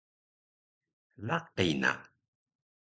[1.27, 1.93] Laqi na